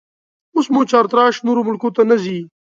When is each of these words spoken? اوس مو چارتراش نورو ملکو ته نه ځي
اوس 0.55 0.67
مو 0.73 0.81
چارتراش 0.91 1.35
نورو 1.45 1.61
ملکو 1.67 1.89
ته 1.95 2.01
نه 2.09 2.15
ځي 2.23 2.37